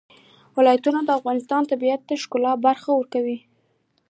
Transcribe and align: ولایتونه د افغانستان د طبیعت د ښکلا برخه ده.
ولایتونه 0.57 0.99
د 1.03 1.09
افغانستان 1.19 1.61
د 1.63 1.67
طبیعت 1.71 2.01
د 2.05 2.11
ښکلا 2.21 2.53
برخه 2.65 2.91
ده. 3.25 3.37